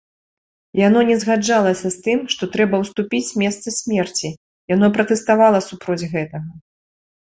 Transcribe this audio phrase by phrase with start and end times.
[0.87, 4.35] Яно не згаджалася з тым, што трэба ўступіць месца смерці,
[4.77, 6.47] яно пратэставала супроць гэтага.